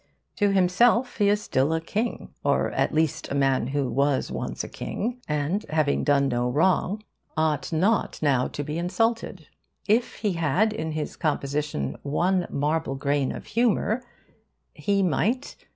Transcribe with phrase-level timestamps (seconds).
[0.37, 4.63] To himself he is still a king or at least a man who was once
[4.63, 7.03] a king and, having done no wrong,
[7.37, 9.47] ought not now to be insulted.
[9.87, 14.03] If he had in his composition one marble grain of humour,
[14.73, 15.55] he might...